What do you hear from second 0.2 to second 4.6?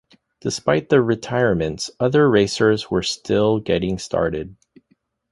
Despite the retirements, other racers were still getting started.